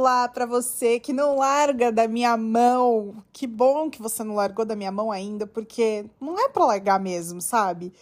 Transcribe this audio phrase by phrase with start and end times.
[0.00, 3.22] Olá para você que não larga da minha mão.
[3.34, 6.98] Que bom que você não largou da minha mão ainda, porque não é para largar
[6.98, 7.92] mesmo, sabe?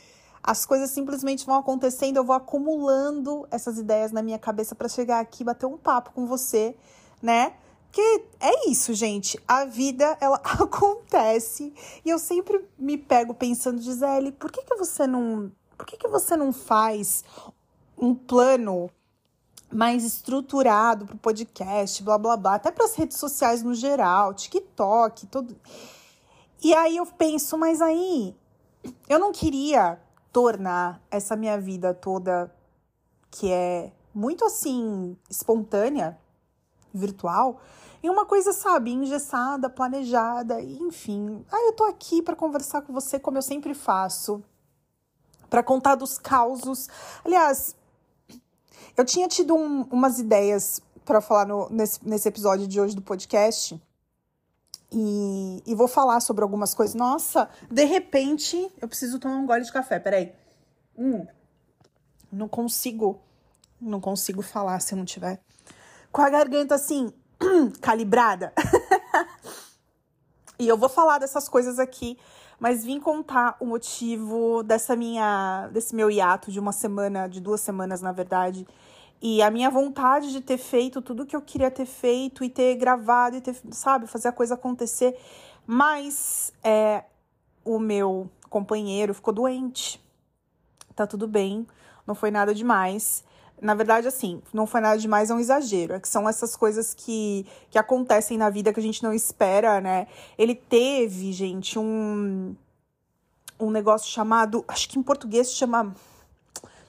[0.40, 5.18] As coisas simplesmente vão acontecendo, eu vou acumulando essas ideias na minha cabeça para chegar
[5.18, 6.76] aqui bater um papo com você,
[7.20, 7.54] né?
[7.86, 9.36] Porque é isso, gente.
[9.48, 11.74] A vida, ela acontece.
[12.04, 15.50] E eu sempre me pego pensando, Gisele, por que, que você não.
[15.76, 17.24] Por que, que você não faz
[18.00, 18.88] um plano
[19.72, 24.34] mais estruturado para o podcast, blá blá blá, até para as redes sociais no geral,
[24.34, 25.56] TikTok, tudo.
[26.62, 28.34] E aí eu penso, mas aí
[29.08, 30.00] eu não queria
[30.32, 32.52] tornar essa minha vida toda
[33.30, 36.18] que é muito assim espontânea,
[36.92, 37.60] virtual,
[38.02, 41.44] em uma coisa, sabe, engessada, planejada, enfim.
[41.50, 44.42] Ah, eu tô aqui para conversar com você como eu sempre faço,
[45.50, 46.88] para contar dos causos.
[47.24, 47.76] Aliás,
[48.98, 53.02] eu tinha tido um, umas ideias para falar no, nesse, nesse episódio de hoje do
[53.02, 53.80] podcast.
[54.90, 56.94] E, e, vou falar sobre algumas coisas.
[56.94, 59.98] Nossa, de repente eu preciso tomar um gole de café.
[59.98, 60.32] Peraí.
[60.96, 61.26] Hum,
[62.30, 63.20] não consigo.
[63.80, 65.40] Não consigo falar se eu não tiver
[66.10, 67.12] com a garganta assim,
[67.80, 68.52] calibrada.
[70.58, 72.18] e eu vou falar dessas coisas aqui
[72.58, 77.60] mas vim contar o motivo dessa minha desse meu hiato de uma semana, de duas
[77.60, 78.66] semanas, na verdade.
[79.20, 82.76] E a minha vontade de ter feito tudo que eu queria ter feito e ter
[82.76, 85.16] gravado e ter, sabe, fazer a coisa acontecer.
[85.66, 87.04] Mas é,
[87.64, 90.00] o meu companheiro ficou doente.
[90.94, 91.66] Tá tudo bem,
[92.06, 93.24] não foi nada demais.
[93.60, 95.94] Na verdade, assim, não foi nada demais, é um exagero.
[95.94, 99.80] É que são essas coisas que, que acontecem na vida que a gente não espera,
[99.80, 100.06] né?
[100.36, 102.54] Ele teve, gente, um,
[103.58, 104.64] um negócio chamado.
[104.68, 105.94] Acho que em português chama.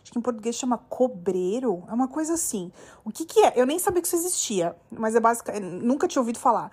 [0.01, 1.83] Acho que em português chama cobreiro.
[1.87, 2.71] É uma coisa assim.
[3.03, 3.53] O que, que é?
[3.55, 5.63] Eu nem sabia que isso existia, mas é basicamente.
[5.63, 6.71] Nunca tinha ouvido falar.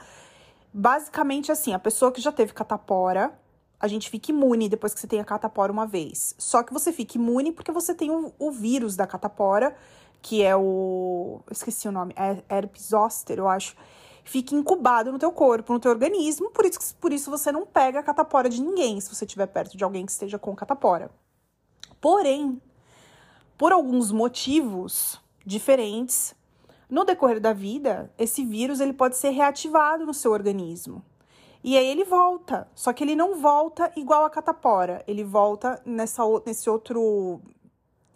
[0.72, 3.32] Basicamente, assim, a pessoa que já teve catapora
[3.78, 6.34] a gente fica imune depois que você tem a catapora uma vez.
[6.38, 9.76] Só que você fica imune porque você tem o, o vírus da catapora,
[10.22, 11.40] que é o.
[11.50, 13.76] Esqueci o nome, é herpes zoster, eu acho.
[14.24, 18.00] Fica incubado no teu corpo, no teu organismo, por isso, por isso você não pega
[18.00, 21.10] a catapora de ninguém se você estiver perto de alguém que esteja com catapora.
[22.00, 22.60] Porém,
[23.56, 26.34] por alguns motivos diferentes,
[26.90, 31.04] no decorrer da vida, esse vírus ele pode ser reativado no seu organismo.
[31.66, 36.22] E aí ele volta, só que ele não volta igual a catapora, ele volta nessa,
[36.46, 37.40] nesse outro,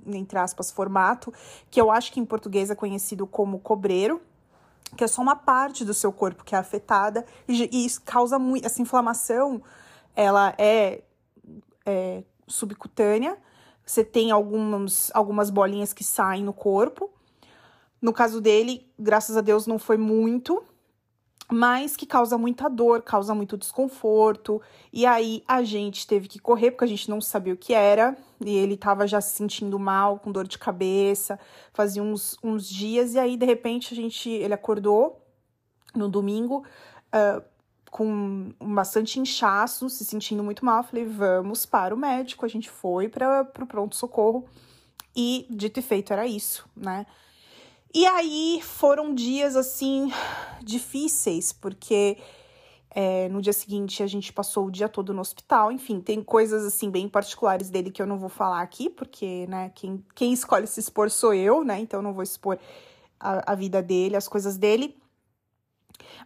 [0.06, 1.34] entre aspas, formato,
[1.68, 4.22] que eu acho que em português é conhecido como cobreiro,
[4.96, 8.66] que é só uma parte do seu corpo que é afetada e, isso causa muito.
[8.66, 9.60] Essa inflamação,
[10.14, 11.02] ela é,
[11.84, 13.36] é subcutânea,
[13.84, 17.10] você tem algumas, algumas bolinhas que saem no corpo.
[18.00, 20.62] No caso dele, graças a Deus, não foi muito,
[21.50, 24.62] mas que causa muita dor, causa muito desconforto.
[24.92, 28.16] E aí a gente teve que correr porque a gente não sabia o que era.
[28.44, 31.38] E ele tava já se sentindo mal, com dor de cabeça,
[31.72, 33.14] fazia uns, uns dias.
[33.14, 35.20] E aí, de repente, a gente, ele acordou
[35.94, 36.64] no domingo
[37.08, 37.42] uh,
[37.90, 40.78] com bastante inchaço, se sentindo muito mal.
[40.78, 42.46] Eu falei, vamos para o médico.
[42.46, 44.48] A gente foi para o pronto-socorro.
[45.14, 47.04] E dito e feito, era isso, né?
[47.92, 50.12] E aí foram dias assim
[50.62, 52.16] difíceis, porque
[52.92, 55.72] é, no dia seguinte a gente passou o dia todo no hospital.
[55.72, 59.72] Enfim, tem coisas assim bem particulares dele que eu não vou falar aqui, porque né,
[59.74, 61.80] quem, quem escolhe se expor sou eu, né?
[61.80, 62.58] Então eu não vou expor
[63.18, 64.96] a, a vida dele, as coisas dele.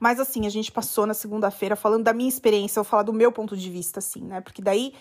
[0.01, 3.13] Mas assim, a gente passou na segunda-feira falando da minha experiência, eu vou falar do
[3.13, 4.41] meu ponto de vista, assim, né?
[4.41, 4.95] Porque daí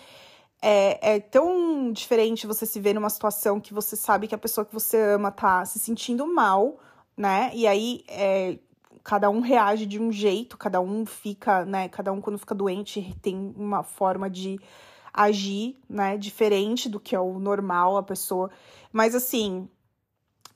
[0.66, 4.64] é, é, tão diferente você se ver numa situação que você sabe que a pessoa
[4.64, 6.78] que você ama tá se sentindo mal,
[7.14, 7.50] né?
[7.52, 8.58] E aí é,
[9.02, 11.90] cada um reage de um jeito, cada um fica, né?
[11.90, 14.58] Cada um quando fica doente tem uma forma de
[15.12, 16.16] agir, né?
[16.16, 18.50] Diferente do que é o normal, a pessoa.
[18.90, 19.68] Mas assim,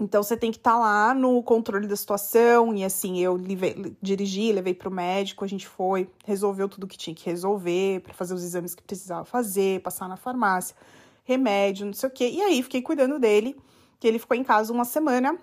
[0.01, 3.97] então você tem que estar tá lá no controle da situação e assim, eu levei,
[4.01, 8.15] dirigi, levei para o médico, a gente foi, resolveu tudo que tinha que resolver, para
[8.15, 10.77] fazer os exames que precisava fazer, passar na farmácia,
[11.25, 12.31] remédio, não sei o quê.
[12.31, 13.57] E aí fiquei cuidando dele,
[13.99, 15.37] que ele ficou em casa uma semana,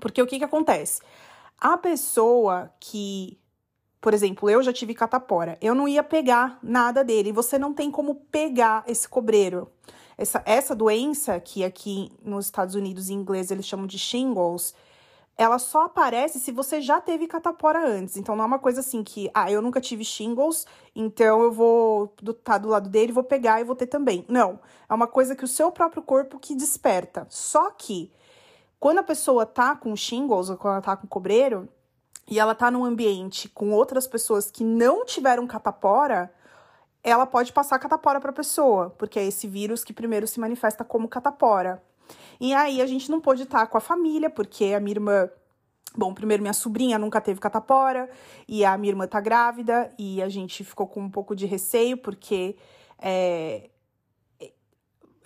[0.00, 1.00] porque o que que acontece?
[1.58, 3.38] A pessoa que
[4.00, 5.58] por exemplo, eu já tive catapora.
[5.60, 7.32] Eu não ia pegar nada dele.
[7.32, 9.70] Você não tem como pegar esse cobreiro.
[10.18, 14.74] Essa, essa doença, que aqui nos Estados Unidos em inglês eles chamam de shingles,
[15.36, 18.16] ela só aparece se você já teve catapora antes.
[18.16, 22.06] Então não é uma coisa assim que, ah, eu nunca tive shingles, então eu vou
[22.06, 24.24] estar do, tá do lado dele, vou pegar e vou ter também.
[24.28, 27.24] Não, é uma coisa que o seu próprio corpo que desperta.
[27.30, 28.10] Só que
[28.80, 31.68] quando a pessoa tá com shingles ou quando ela tá com cobreiro,
[32.30, 36.30] e ela tá num ambiente com outras pessoas que não tiveram catapora,
[37.08, 40.84] ela pode passar catapora para a pessoa, porque é esse vírus que primeiro se manifesta
[40.84, 41.82] como catapora.
[42.40, 45.30] E aí a gente não pôde estar com a família, porque a minha irmã
[45.96, 48.10] Bom, primeiro minha sobrinha nunca teve catapora
[48.46, 51.96] e a minha irmã tá grávida e a gente ficou com um pouco de receio
[51.96, 52.56] porque
[52.98, 53.70] é,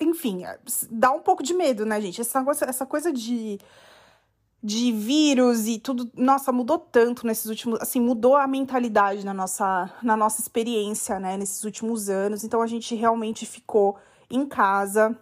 [0.00, 0.43] enfim,
[0.90, 2.20] dá um pouco de medo, né, gente?
[2.20, 3.58] Essa essa coisa de
[4.62, 9.91] de vírus e tudo, nossa, mudou tanto nesses últimos, assim, mudou a mentalidade na nossa,
[10.03, 12.44] na nossa experiência, né, nesses últimos anos.
[12.44, 13.99] Então a gente realmente ficou
[14.31, 15.19] em casa.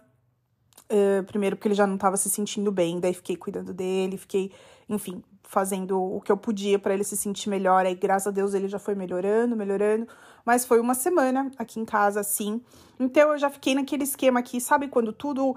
[0.91, 4.51] Uh, primeiro porque ele já não estava se sentindo bem, daí fiquei cuidando dele, fiquei,
[4.89, 7.85] enfim, fazendo o que eu podia para ele se sentir melhor.
[7.85, 10.07] Aí, graças a Deus, ele já foi melhorando, melhorando.
[10.45, 12.61] Mas foi uma semana aqui em casa, assim.
[12.99, 15.55] Então eu já fiquei naquele esquema aqui, sabe, quando tudo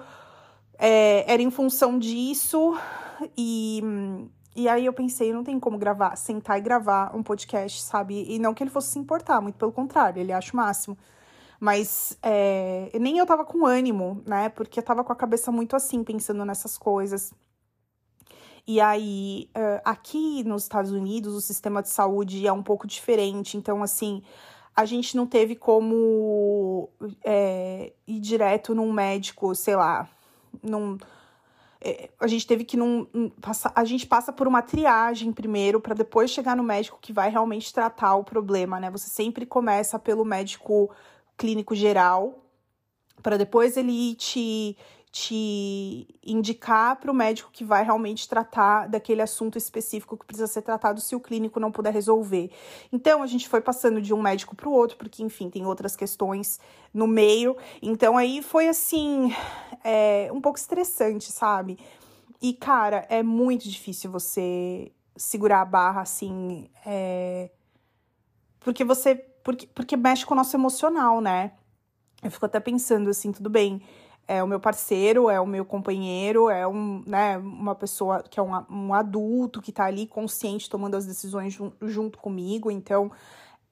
[0.85, 2.77] é, era em função disso.
[3.37, 3.83] E,
[4.55, 8.27] e aí eu pensei, não tem como gravar, sentar e gravar um podcast, sabe?
[8.29, 10.99] E não que ele fosse se importar, muito pelo contrário, ele acha o máximo.
[11.59, 14.51] Mas é, nem eu tava com ânimo, né?
[14.51, 17.33] Porque eu tava com a cabeça muito assim, pensando nessas coisas.
[18.67, 19.49] E aí,
[19.85, 23.57] aqui nos Estados Unidos, o sistema de saúde é um pouco diferente.
[23.57, 24.23] Então, assim,
[24.75, 26.91] a gente não teve como
[27.25, 30.09] é, ir direto num médico, sei lá,
[30.62, 30.99] num
[31.81, 33.06] é, a gente teve que não
[33.75, 37.73] a gente passa por uma triagem primeiro para depois chegar no médico que vai realmente
[37.73, 38.91] tratar o problema, né?
[38.91, 40.91] Você sempre começa pelo médico
[41.37, 42.45] clínico geral
[43.23, 44.77] para depois ele te
[45.15, 50.61] te indicar para o médico que vai realmente tratar daquele assunto específico que precisa ser
[50.61, 52.51] tratado se o clínico não puder resolver.
[52.93, 55.95] Então a gente foi passando de um médico para o outro, porque enfim tem outras
[55.95, 56.59] questões
[56.93, 57.57] no meio.
[57.81, 59.33] Então aí foi assim
[59.85, 61.79] é, um pouco estressante, sabe?
[62.43, 67.53] E cara é muito difícil você segurar a barra assim, é...
[68.59, 69.15] porque você
[69.45, 71.53] porque, porque mexe com o nosso emocional, né?
[72.21, 73.81] Eu fico até pensando assim, tudo bem
[74.26, 78.43] é o meu parceiro, é o meu companheiro, é um, né, uma pessoa que é
[78.43, 83.11] um, um adulto que tá ali consciente tomando as decisões jun junto comigo, então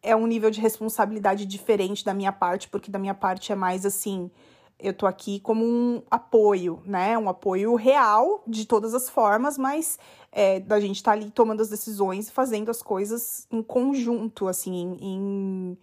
[0.03, 3.87] é um nível de responsabilidade diferente da minha parte, porque da minha parte é mais
[3.87, 4.31] assim,
[4.79, 7.17] eu tô aqui como um apoio, né?
[7.17, 9.99] Um apoio real de todas as formas, mas
[10.33, 14.99] é, da gente tá ali tomando as decisões e fazendo as coisas em conjunto, assim,
[15.01, 15.79] em,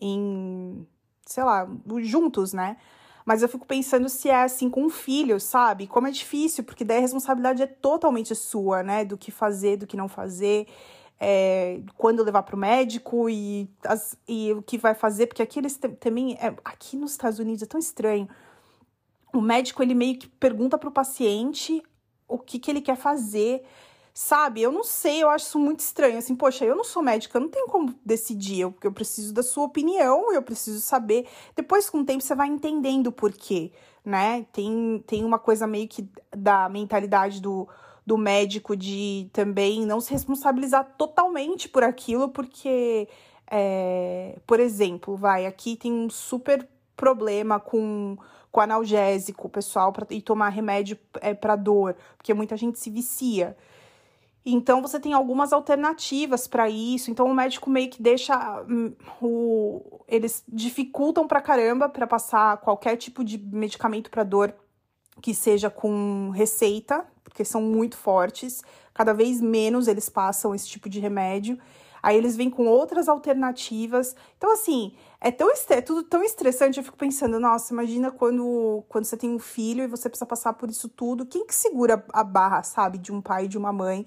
[0.00, 0.86] em
[1.26, 1.68] sei lá,
[2.00, 2.76] juntos, né?
[3.28, 5.86] Mas eu fico pensando se é assim com um filho, sabe?
[5.86, 9.04] Como é difícil, porque daí a responsabilidade é totalmente sua, né?
[9.04, 10.66] Do que fazer, do que não fazer.
[11.20, 15.58] É, quando levar para o médico e, as, e o que vai fazer, porque aqui
[15.58, 16.38] eles também.
[16.40, 18.26] É, aqui nos Estados Unidos é tão estranho.
[19.30, 21.82] O médico ele meio que pergunta para o paciente
[22.26, 23.62] o que, que ele quer fazer.
[24.20, 26.18] Sabe, eu não sei, eu acho isso muito estranho.
[26.18, 29.44] Assim, poxa, eu não sou médica, eu não tenho como decidir, eu, eu preciso da
[29.44, 31.28] sua opinião, eu preciso saber.
[31.54, 33.70] Depois, com o tempo, você vai entendendo o porquê,
[34.04, 34.44] né?
[34.52, 36.04] Tem, tem uma coisa meio que
[36.36, 37.68] da mentalidade do,
[38.04, 43.08] do médico de também não se responsabilizar totalmente por aquilo, porque,
[43.48, 48.18] é, por exemplo, vai, aqui tem um super problema com,
[48.50, 53.56] com analgésico, pessoal, para ir tomar remédio é, para dor, porque muita gente se vicia.
[54.44, 57.10] Então você tem algumas alternativas para isso.
[57.10, 62.96] Então o médico meio que deixa hum, o eles dificultam pra caramba para passar qualquer
[62.96, 64.54] tipo de medicamento para dor
[65.20, 68.62] que seja com receita, porque são muito fortes.
[68.94, 71.58] Cada vez menos eles passam esse tipo de remédio.
[72.02, 74.14] Aí eles vêm com outras alternativas.
[74.36, 76.78] Então, assim, é, tão, é tudo tão estressante.
[76.78, 80.52] Eu fico pensando, nossa, imagina quando, quando você tem um filho e você precisa passar
[80.54, 81.26] por isso tudo.
[81.26, 84.06] Quem que segura a barra, sabe, de um pai e de uma mãe?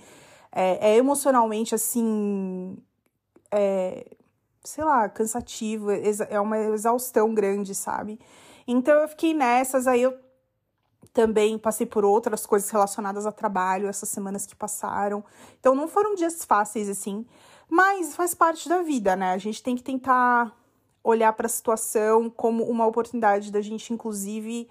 [0.52, 2.78] é, é emocionalmente assim.
[3.50, 4.06] É,
[4.64, 8.20] sei lá, cansativo, é uma exaustão grande, sabe?
[8.68, 10.18] Então eu fiquei nessas, aí eu
[11.14, 15.24] também passei por outras coisas relacionadas a trabalho essas semanas que passaram.
[15.60, 17.26] Então não foram dias fáceis assim,
[17.72, 19.32] mas faz parte da vida, né?
[19.32, 20.54] A gente tem que tentar
[21.02, 24.70] olhar para a situação como uma oportunidade da gente inclusive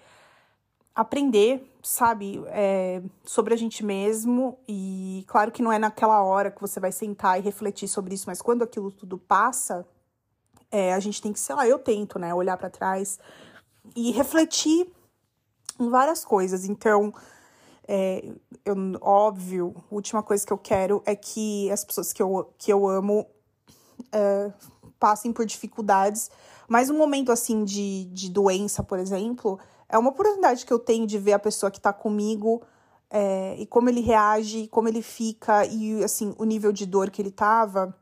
[0.94, 4.58] aprender, sabe, é, sobre a gente mesmo.
[4.68, 8.26] E claro que não é naquela hora que você vai sentar e refletir sobre isso,
[8.26, 9.86] mas quando aquilo tudo passa,
[10.70, 13.18] é, a gente tem que, sei lá, eu tento, né, olhar para trás
[13.96, 14.86] e refletir
[15.80, 16.66] em várias coisas.
[16.66, 17.14] Então,
[17.92, 18.24] é,
[18.64, 22.72] eu, óbvio, a última coisa que eu quero é que as pessoas que eu, que
[22.72, 23.26] eu amo
[24.12, 24.52] é,
[24.96, 26.30] passem por dificuldades.
[26.68, 31.04] Mas um momento assim de, de doença, por exemplo, é uma oportunidade que eu tenho
[31.04, 32.62] de ver a pessoa que tá comigo
[33.10, 37.20] é, e como ele reage, como ele fica e assim o nível de dor que
[37.20, 37.92] ele tava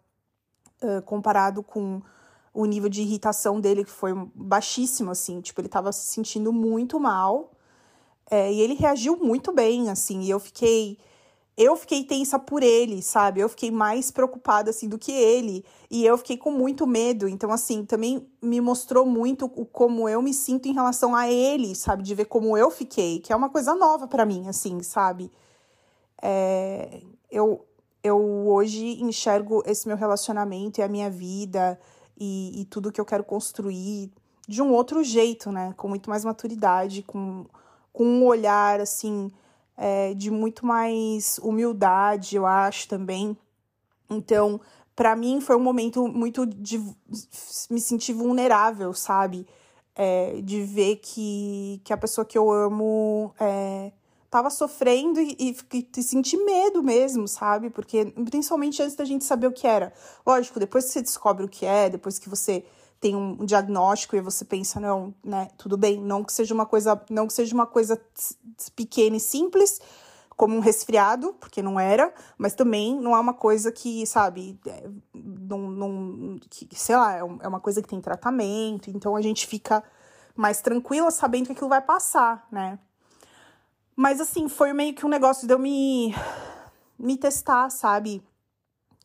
[0.83, 2.02] uh, comparado com
[2.52, 7.00] o nível de irritação dele que foi baixíssimo assim, tipo ele tava se sentindo muito
[7.00, 7.52] mal
[8.31, 10.99] é, e ele reagiu muito bem assim e eu fiquei
[11.57, 13.41] eu fiquei tensa por ele, sabe?
[13.41, 17.27] Eu fiquei mais preocupada assim do que ele e eu fiquei com muito medo.
[17.29, 21.75] Então assim, também me mostrou muito o como eu me sinto em relação a ele,
[21.75, 22.05] sabe?
[22.05, 25.33] De ver como eu fiquei, que é uma coisa nova para mim, assim, sabe?
[26.23, 27.65] É, eu
[28.05, 28.19] eu
[28.49, 31.79] hoje enxergo esse meu relacionamento e a minha vida
[32.17, 34.13] e, e tudo que eu quero construir
[34.47, 35.75] de um outro jeito, né?
[35.77, 37.47] Com muito mais maturidade, com,
[37.99, 39.28] com um olhar assim
[39.76, 43.37] é, de muito mais humildade, eu acho também.
[44.09, 44.61] Então,
[44.95, 46.78] para mim foi um momento muito de
[47.69, 49.49] me sentir vulnerável, sabe?
[49.97, 53.90] É, de ver que, que a pessoa que eu amo é,
[54.31, 57.69] tava sofrendo e, e, e sentir medo mesmo, sabe?
[57.69, 59.93] Porque, principalmente antes da gente saber o que era.
[60.25, 62.64] Lógico, depois que você descobre o que é, depois que você
[63.00, 67.00] tem um diagnóstico e você pensa, não, né, tudo bem, não que seja uma coisa,
[67.09, 68.00] não que seja uma coisa
[68.75, 69.81] pequena e simples,
[70.37, 74.88] como um resfriado, porque não era, mas também não é uma coisa que, sabe, é,
[75.14, 79.47] não, não que, sei lá, é, é uma coisa que tem tratamento, então a gente
[79.47, 79.83] fica
[80.37, 82.78] mais tranquila sabendo que aquilo vai passar, né?
[83.97, 86.14] Mas assim, foi meio que um negócio de eu me,
[86.97, 88.23] me testar, sabe?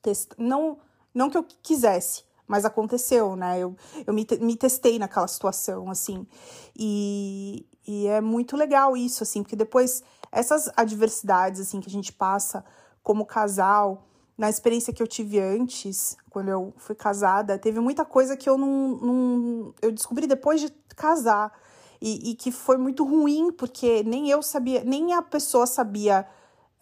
[0.03, 0.33] Test...
[0.38, 0.77] Não,
[1.12, 2.23] não que eu quisesse,
[2.53, 3.57] mas aconteceu, né?
[3.57, 6.27] Eu, eu me, me testei naquela situação, assim.
[6.77, 12.13] E, e é muito legal isso, assim, porque depois essas adversidades, assim, que a gente
[12.13, 12.63] passa
[13.01, 14.05] como casal,
[14.38, 18.55] na experiência que eu tive antes, quando eu fui casada, teve muita coisa que eu
[18.55, 18.98] não.
[19.01, 21.51] não eu descobri depois de casar.
[22.00, 26.27] E, e, que foi muito ruim, porque nem eu sabia, nem a pessoa sabia.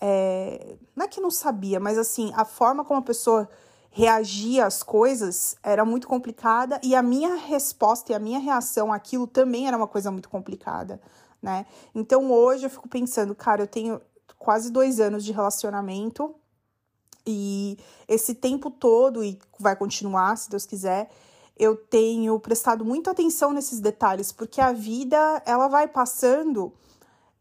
[0.02, 3.48] É, não é que não sabia, mas assim, a forma como a pessoa
[3.92, 9.28] reagir às coisas era muito complicada e a minha resposta e a minha reação àquilo
[9.28, 11.00] também era uma coisa muito complicada,
[11.42, 11.66] né?
[11.94, 14.02] Então hoje eu fico pensando, cara, eu tenho
[14.40, 16.34] quase dois anos de relacionamento
[17.28, 21.10] e esse tempo todo, e vai continuar, se Deus quiser,
[21.58, 26.74] eu tenho prestado muita atenção nesses detalhes, porque a vida ela vai passando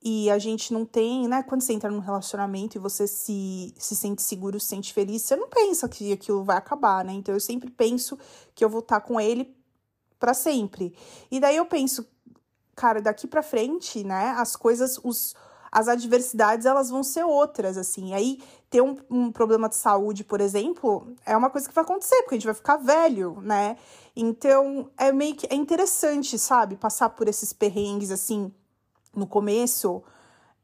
[0.03, 1.43] e a gente não tem, né?
[1.43, 5.37] Quando você entra num relacionamento e você se, se sente seguro, se sente feliz, você
[5.37, 7.13] não pensa que aquilo vai acabar, né?
[7.13, 8.19] Então eu sempre penso
[8.55, 9.55] que eu vou estar com ele
[10.19, 10.95] para sempre.
[11.31, 12.07] E daí eu penso,
[12.75, 14.31] cara, daqui para frente, né?
[14.39, 15.35] As coisas, os,
[15.71, 18.15] as adversidades, elas vão ser outras, assim.
[18.15, 22.17] Aí ter um, um problema de saúde, por exemplo, é uma coisa que vai acontecer,
[22.23, 23.77] porque a gente vai ficar velho, né?
[24.17, 26.77] Então é meio que é interessante, sabe?
[26.77, 28.51] Passar por esses perrengues assim
[29.15, 30.03] no começo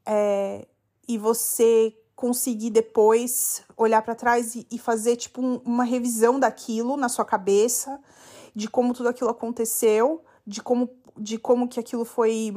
[0.05, 0.67] é,
[1.07, 6.97] e você conseguir depois olhar para trás e, e, fazer tipo um, uma revisão daquilo
[6.97, 7.99] na sua cabeça,
[8.55, 12.55] de como tudo aquilo aconteceu, de como, de como que aquilo foi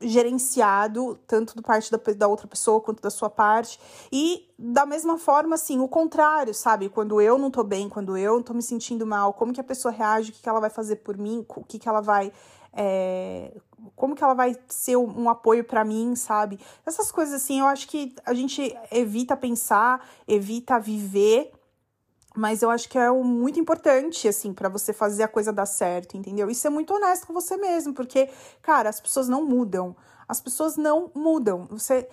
[0.00, 3.78] gerenciado, tanto do parte da, da outra pessoa quanto da sua parte.
[4.12, 6.88] E da mesma forma, assim, o contrário, sabe?
[6.88, 9.64] Quando eu não tô bem, quando eu não tô me sentindo mal, como que a
[9.64, 12.32] pessoa reage, o que, que ela vai fazer por mim, o que, que ela vai.
[12.76, 13.52] É,
[13.94, 16.58] como que ela vai ser um apoio para mim, sabe?
[16.84, 21.52] Essas coisas assim, eu acho que a gente evita pensar, evita viver,
[22.36, 26.16] mas eu acho que é muito importante, assim, para você fazer a coisa dar certo,
[26.16, 26.50] entendeu?
[26.50, 28.28] E ser muito honesto com você mesmo, porque,
[28.60, 29.94] cara, as pessoas não mudam.
[30.26, 31.66] As pessoas não mudam.
[31.70, 32.08] Você.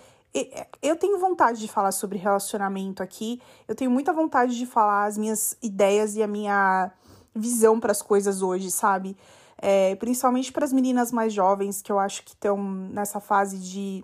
[0.82, 5.18] Eu tenho vontade de falar sobre relacionamento aqui, eu tenho muita vontade de falar as
[5.18, 6.90] minhas ideias e a minha
[7.36, 9.18] visão para as coisas hoje, sabe?
[9.62, 14.04] É, principalmente para as meninas mais jovens que eu acho que estão nessa fase de,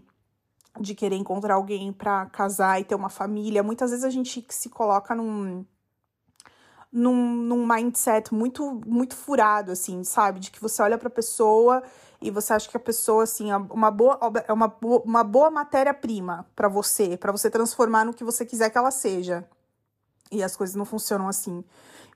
[0.80, 3.64] de querer encontrar alguém para casar e ter uma família.
[3.64, 5.66] Muitas vezes a gente se coloca num,
[6.92, 10.40] num, num mindset muito, muito furado, assim, sabe?
[10.40, 11.82] De que você olha para a pessoa
[12.22, 14.72] e você acha que a pessoa, assim, é uma boa, é uma,
[15.04, 19.44] uma boa matéria-prima para você, para você transformar no que você quiser que ela seja.
[20.32, 21.64] E as coisas não funcionam assim.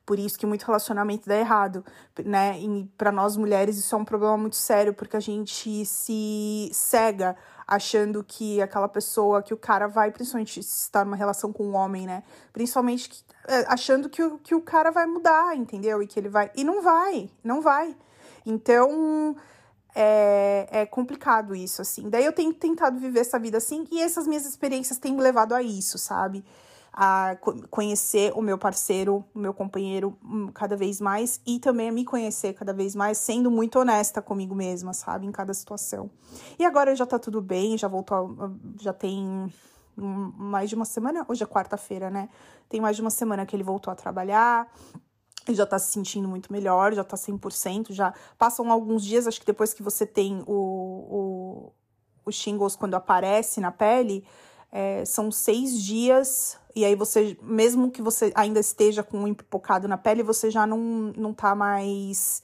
[0.06, 1.86] Por isso que muito relacionamento dá errado,
[2.26, 2.60] né?
[2.60, 7.36] E para nós mulheres isso é um problema muito sério, porque a gente se cega
[7.68, 11.76] achando que aquela pessoa, que o cara vai, principalmente se está numa relação com um
[11.76, 12.24] homem, né?
[12.52, 16.02] Principalmente que, é, achando que o, que o cara vai mudar, entendeu?
[16.02, 16.52] E que ele vai.
[16.56, 17.96] E não vai, não vai.
[18.46, 19.36] Então.
[19.94, 22.10] É, é complicado isso, assim.
[22.10, 25.54] Daí eu tenho tentado viver essa vida assim, e essas minhas experiências têm me levado
[25.54, 26.46] a isso, sabe?
[26.94, 27.38] A
[27.70, 32.04] conhecer o meu parceiro, o meu companheiro hum, cada vez mais e também a me
[32.04, 36.10] conhecer cada vez mais, sendo muito honesta comigo mesma, sabe, em cada situação.
[36.60, 38.36] E agora já tá tudo bem, já voltou,
[38.80, 39.52] já tem
[39.96, 42.30] mais de uma semana, hoje é quarta-feira, né?
[42.68, 44.72] Tem mais de uma semana que ele voltou a trabalhar.
[45.48, 49.40] Ele já tá se sentindo muito melhor, já tá 100%, já passam alguns dias, acho
[49.40, 51.74] que depois que você tem o, o,
[52.26, 54.26] o shingles quando aparece na pele,
[54.72, 59.88] é, são seis dias, e aí você, mesmo que você ainda esteja com um empipocado
[59.88, 60.80] na pele, você já não,
[61.16, 62.42] não tá mais.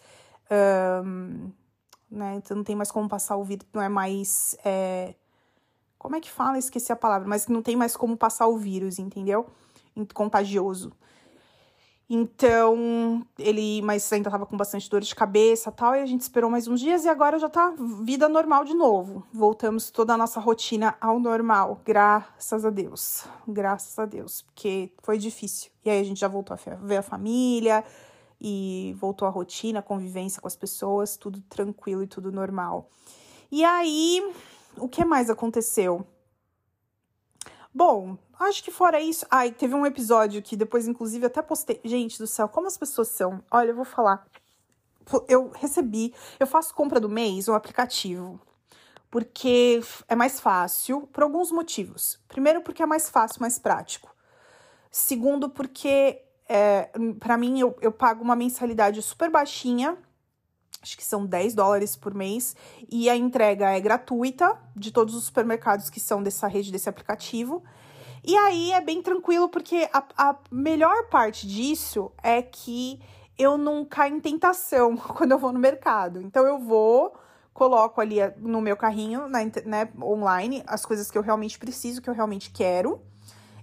[0.52, 1.52] Um,
[2.10, 2.36] né?
[2.36, 4.58] Então não tem mais como passar o vírus, não é mais.
[4.66, 5.16] É,
[5.98, 6.58] como é que fala?
[6.58, 9.48] Esqueci a palavra, mas não tem mais como passar o vírus, entendeu?
[10.14, 10.92] Contagioso.
[12.10, 16.50] Então, ele, mas ainda tava com bastante dor de cabeça tal, e a gente esperou
[16.50, 19.26] mais uns dias e agora já tá vida normal de novo.
[19.34, 23.26] Voltamos toda a nossa rotina ao normal, graças a Deus.
[23.46, 25.70] Graças a Deus, porque foi difícil.
[25.84, 27.84] E aí a gente já voltou a ver a família
[28.40, 32.90] e voltou a rotina, a convivência com as pessoas, tudo tranquilo e tudo normal.
[33.52, 34.34] E aí,
[34.78, 36.06] o que mais aconteceu?
[37.78, 39.24] Bom, acho que fora isso.
[39.30, 41.80] Ai, teve um episódio que depois, inclusive, até postei.
[41.86, 43.44] Gente do céu, como as pessoas são.
[43.52, 44.26] Olha, eu vou falar.
[45.28, 46.12] Eu recebi.
[46.40, 48.42] Eu faço compra do mês, um aplicativo.
[49.12, 52.20] Porque é mais fácil, por alguns motivos.
[52.28, 54.10] Primeiro, porque é mais fácil, mais prático.
[54.90, 56.20] Segundo, porque
[56.50, 59.96] é, para mim eu, eu pago uma mensalidade super baixinha
[60.82, 62.56] acho que são 10 dólares por mês,
[62.90, 67.64] e a entrega é gratuita de todos os supermercados que são dessa rede, desse aplicativo.
[68.24, 73.00] E aí é bem tranquilo, porque a, a melhor parte disso é que
[73.38, 76.22] eu não caio em tentação quando eu vou no mercado.
[76.22, 77.16] Então eu vou,
[77.54, 82.10] coloco ali no meu carrinho, na, né, online, as coisas que eu realmente preciso, que
[82.10, 83.02] eu realmente quero.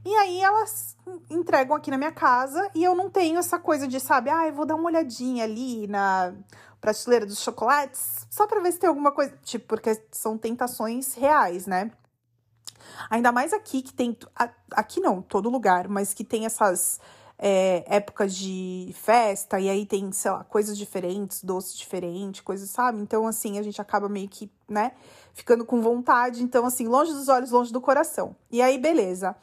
[0.04, 0.97] E aí elas
[1.30, 4.54] entregam aqui na minha casa e eu não tenho essa coisa de, sabe, ah, eu
[4.54, 6.35] vou dar uma olhadinha ali na
[6.85, 11.67] prateleira dos chocolates, só para ver se tem alguma coisa, tipo, porque são tentações reais,
[11.67, 11.91] né?
[13.09, 14.14] Ainda mais aqui que tem,
[14.70, 17.01] aqui não, todo lugar, mas que tem essas
[17.38, 23.01] é, épocas de festa e aí tem, sei lá, coisas diferentes, doces diferentes, coisas, sabe?
[23.01, 24.92] Então, assim, a gente acaba meio que, né,
[25.33, 26.42] ficando com vontade.
[26.42, 28.37] Então, assim, longe dos olhos, longe do coração.
[28.51, 29.35] E aí, beleza.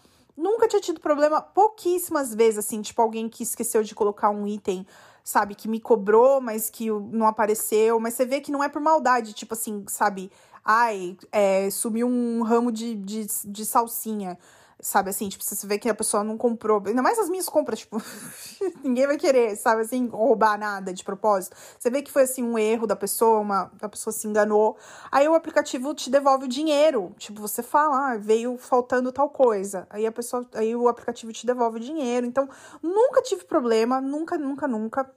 [0.42, 4.86] Nunca tinha tido problema, pouquíssimas vezes, assim, tipo, alguém que esqueceu de colocar um item
[5.24, 8.00] sabe, que me cobrou, mas que não apareceu.
[8.00, 10.32] Mas você vê que não é por maldade, tipo assim, sabe?
[10.66, 14.38] Ai, é, sumiu um ramo de, de, de salsinha.
[14.82, 16.82] Sabe assim, tipo, você vê que a pessoa não comprou.
[16.86, 18.02] Ainda mais as minhas compras, tipo,
[18.84, 21.56] ninguém vai querer, sabe assim, roubar nada de propósito.
[21.78, 24.76] Você vê que foi assim um erro da pessoa, uma, a pessoa se enganou.
[25.12, 27.14] Aí o aplicativo te devolve o dinheiro.
[27.18, 29.86] Tipo, você fala, ah, veio faltando tal coisa.
[29.90, 32.26] Aí a pessoa, aí o aplicativo te devolve o dinheiro.
[32.26, 32.50] Então,
[32.82, 35.12] nunca tive problema, nunca, nunca, nunca.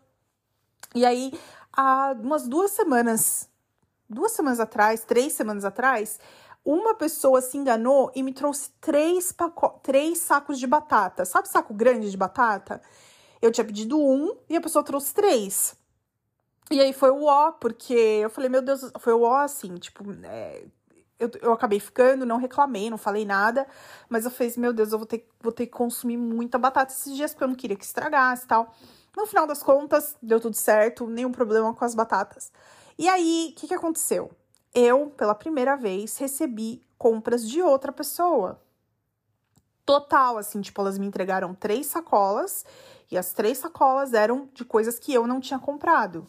[0.95, 1.33] E aí,
[1.73, 3.49] há umas duas semanas,
[4.09, 6.21] duas semanas atrás, três semanas atrás,
[6.65, 11.25] uma pessoa se enganou e me trouxe três, paco três sacos de batata.
[11.25, 12.81] Sabe saco grande de batata?
[13.43, 15.77] Eu tinha pedido um e a pessoa trouxe três.
[16.71, 20.03] E aí foi o ó, porque eu falei, meu Deus, foi o ó assim, tipo,
[20.25, 20.65] é,
[21.19, 23.67] eu, eu acabei ficando, não reclamei, não falei nada,
[24.09, 27.15] mas eu fiz, meu Deus, eu vou ter, vou ter que consumir muita batata esses
[27.15, 28.75] dias, porque eu não queria que estragasse e tal.
[29.15, 32.51] No final das contas, deu tudo certo, nenhum problema com as batatas.
[32.99, 34.31] E aí, o que, que aconteceu?
[34.75, 38.61] Eu, pela primeira vez, recebi compras de outra pessoa.
[39.87, 42.65] Total, assim, tipo, elas me entregaram três sacolas
[43.11, 46.27] e as três sacolas eram de coisas que eu não tinha comprado.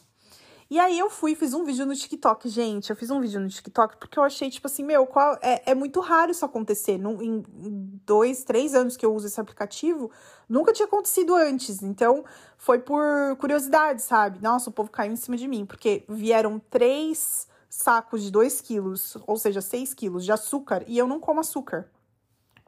[0.69, 2.89] E aí eu fui fiz um vídeo no TikTok, gente.
[2.89, 5.75] Eu fiz um vídeo no TikTok porque eu achei, tipo assim, meu, qual, é, é
[5.75, 6.97] muito raro isso acontecer.
[6.97, 7.43] Num, em
[8.05, 10.11] dois, três anos que eu uso esse aplicativo,
[10.49, 11.83] nunca tinha acontecido antes.
[11.83, 12.25] Então,
[12.57, 14.41] foi por curiosidade, sabe?
[14.41, 19.17] Nossa, o povo caiu em cima de mim, porque vieram três sacos de 2 quilos,
[19.27, 21.89] ou seja, 6 quilos de açúcar, e eu não como açúcar.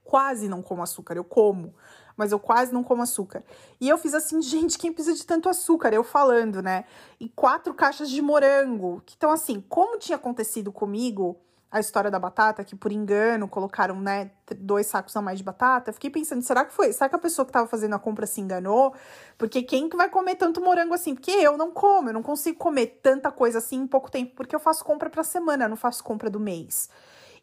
[0.04, 1.74] Quase não como açúcar, eu como,
[2.16, 3.44] mas eu quase não como açúcar.
[3.80, 5.94] E eu fiz assim, gente, quem precisa de tanto açúcar?
[5.94, 6.86] Eu falando, né?
[7.20, 9.02] E quatro caixas de morango.
[9.16, 11.40] Então, assim, como tinha acontecido comigo,
[11.70, 15.92] a história da batata, que por engano colocaram, né, dois sacos a mais de batata,
[15.92, 16.94] fiquei pensando, será que foi?
[16.94, 18.94] Será que a pessoa que tava fazendo a compra se enganou?
[19.38, 21.14] Porque quem que vai comer tanto morango assim?
[21.14, 24.56] Porque eu não como, eu não consigo comer tanta coisa assim em pouco tempo, porque
[24.56, 26.90] eu faço compra pra semana, não faço compra do mês.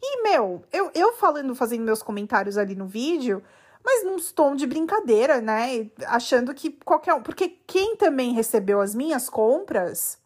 [0.03, 3.43] E, meu, eu, eu falando, fazendo meus comentários ali no vídeo,
[3.85, 5.91] mas num tom de brincadeira, né?
[6.07, 7.23] Achando que qualquer um.
[7.23, 10.19] Porque quem também recebeu as minhas compras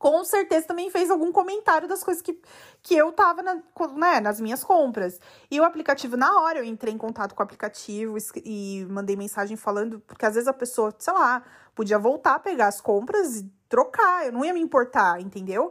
[0.00, 2.40] com certeza também fez algum comentário das coisas que,
[2.82, 3.56] que eu tava na,
[3.98, 5.20] né, nas minhas compras.
[5.50, 9.58] E o aplicativo, na hora, eu entrei em contato com o aplicativo e mandei mensagem
[9.58, 11.42] falando, porque às vezes a pessoa, sei lá,
[11.74, 15.70] podia voltar a pegar as compras e trocar, eu não ia me importar, entendeu?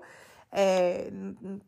[0.51, 1.11] É,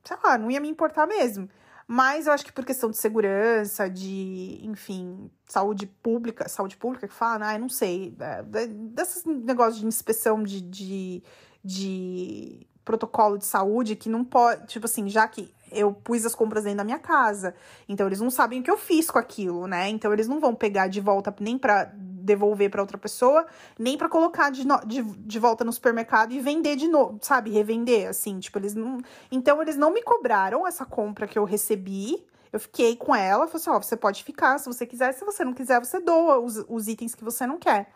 [0.04, 1.50] sei lá, não ia me importar mesmo.
[1.88, 7.14] Mas eu acho que por questão de segurança, de, enfim, saúde pública, saúde pública que
[7.14, 11.24] fala, eu não sei, é, desses negócios de inspeção de, de,
[11.64, 16.64] de protocolo de saúde que não pode, tipo assim, já que eu pus as compras
[16.64, 17.56] dentro da minha casa,
[17.88, 19.90] então eles não sabem o que eu fiz com aquilo, né?
[19.90, 23.46] Então eles não vão pegar de volta nem para devolver para outra pessoa,
[23.80, 27.50] nem para colocar de, no, de, de volta no supermercado e vender de novo, sabe?
[27.50, 29.02] Revender, assim, tipo, eles não.
[29.32, 32.24] Então eles não me cobraram essa compra que eu recebi.
[32.52, 35.44] Eu fiquei com ela, falei assim: ó, você pode ficar se você quiser, se você
[35.44, 37.92] não quiser, você doa os, os itens que você não quer.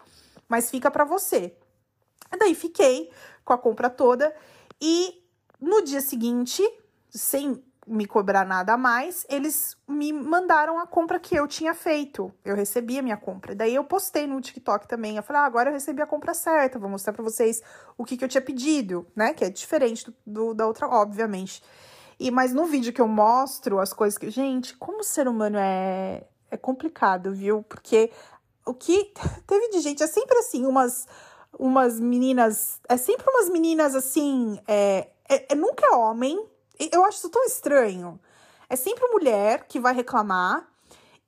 [0.48, 1.54] Mas fica para você.
[2.38, 3.12] Daí fiquei
[3.44, 4.34] com a compra toda.
[4.82, 5.24] E
[5.60, 6.62] no dia seguinte,
[7.10, 12.34] sem me cobrar nada a mais, eles me mandaram a compra que eu tinha feito.
[12.44, 13.54] Eu recebi a minha compra.
[13.54, 15.18] Daí eu postei no TikTok também.
[15.18, 17.62] Eu falei, ah, agora eu recebi a compra certa, vou mostrar para vocês
[17.98, 19.34] o que, que eu tinha pedido, né?
[19.34, 21.62] Que é diferente do, do, da outra, obviamente.
[22.20, 24.30] E mas no vídeo que eu mostro as coisas que.
[24.32, 27.62] Gente, como o ser humano é, é complicado, viu?
[27.64, 28.12] Porque
[28.66, 29.14] o que
[29.46, 31.08] teve de gente é sempre assim, umas
[31.58, 32.80] umas meninas.
[32.88, 34.60] É sempre umas meninas assim.
[34.68, 36.44] É, é, é, nunca é homem.
[36.92, 38.20] Eu acho isso tão estranho.
[38.70, 40.68] É sempre mulher que vai reclamar.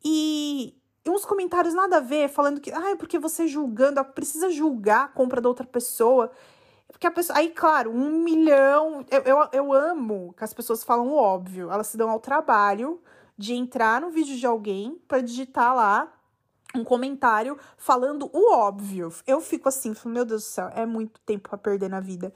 [0.04, 0.76] E,
[1.08, 2.72] uns comentários nada a ver, falando que.
[2.72, 6.32] Ah, é porque você julgando, precisa julgar a compra da outra pessoa.
[6.88, 7.38] Porque a pessoa.
[7.38, 9.06] Aí, claro, um milhão.
[9.10, 11.72] Eu, eu, eu amo que as pessoas falam o óbvio.
[11.72, 13.02] Elas se dão ao trabalho
[13.38, 16.12] de entrar no vídeo de alguém para digitar lá
[16.76, 19.14] um comentário falando o óbvio.
[19.26, 22.34] Eu fico assim, meu Deus do céu, é muito tempo para perder na vida.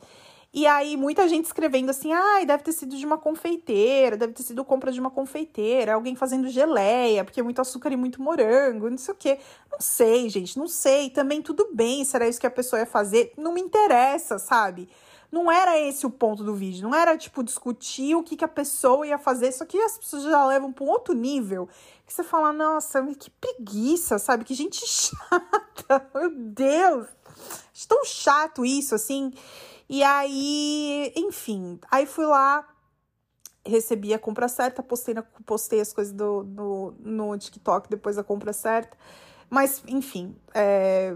[0.53, 4.33] E aí, muita gente escrevendo assim, ai, ah, deve ter sido de uma confeiteira, deve
[4.33, 8.21] ter sido compra de uma confeiteira, alguém fazendo geleia, porque é muito açúcar e muito
[8.21, 9.39] morango, não sei o quê.
[9.71, 11.09] Não sei, gente, não sei.
[11.09, 13.31] Também tudo bem, será isso que a pessoa ia fazer?
[13.37, 14.89] Não me interessa, sabe?
[15.31, 16.83] Não era esse o ponto do vídeo.
[16.83, 19.51] Não era, tipo, discutir o que, que a pessoa ia fazer.
[19.53, 21.69] Só que as pessoas já levam para um outro nível.
[22.05, 24.43] Que você fala, nossa, que preguiça, sabe?
[24.43, 26.09] Que gente chata.
[26.13, 27.07] Meu Deus.
[27.73, 29.31] Acho tão chato isso, assim.
[29.87, 31.79] E aí, enfim.
[31.89, 32.67] Aí fui lá,
[33.65, 38.23] recebi a compra certa, postei, na, postei as coisas do, no, no TikTok depois da
[38.23, 38.97] compra certa.
[39.49, 41.15] Mas, enfim, é,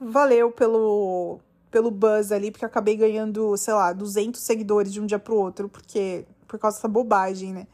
[0.00, 1.40] valeu pelo,
[1.76, 5.68] pelo buzz ali, porque acabei ganhando, sei lá, 200 seguidores de um dia pro outro,
[5.68, 7.66] porque por causa dessa bobagem, né?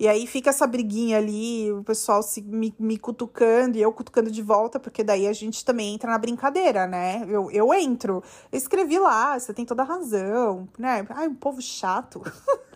[0.00, 4.32] E aí fica essa briguinha ali, o pessoal se, me, me cutucando e eu cutucando
[4.32, 7.24] de volta, porque daí a gente também entra na brincadeira, né?
[7.28, 8.20] Eu, eu entro.
[8.50, 11.06] Eu escrevi lá, você tem toda a razão, né?
[11.10, 12.20] Ai, um povo chato.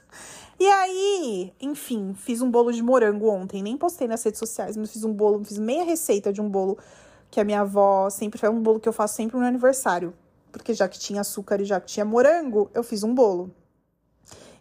[0.56, 3.60] e aí, enfim, fiz um bolo de morango ontem.
[3.60, 6.78] Nem postei nas redes sociais, mas fiz um bolo, fiz meia receita de um bolo
[7.28, 10.14] que a minha avó sempre faz, um bolo que eu faço sempre no aniversário
[10.50, 13.50] porque já que tinha açúcar e já que tinha morango, eu fiz um bolo.